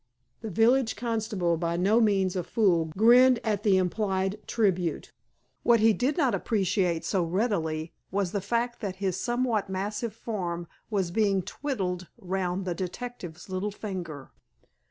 The 0.41 0.49
village 0.49 0.95
constable, 0.95 1.57
by 1.57 1.77
no 1.77 2.01
means 2.01 2.35
a 2.35 2.43
fool, 2.43 2.85
grinned 2.97 3.39
at 3.43 3.61
the 3.61 3.77
implied 3.77 4.39
tribute. 4.47 5.11
What 5.61 5.79
he 5.79 5.93
did 5.93 6.17
not 6.17 6.33
appreciate 6.33 7.05
so 7.05 7.23
readily 7.23 7.93
was 8.09 8.31
the 8.31 8.41
fact 8.41 8.79
that 8.79 8.95
his 8.95 9.15
somewhat 9.15 9.69
massive 9.69 10.15
form 10.15 10.67
was 10.89 11.11
being 11.11 11.43
twiddled 11.43 12.07
round 12.17 12.65
the 12.65 12.73
detective's 12.73 13.47
little 13.47 13.69
finger. 13.69 14.31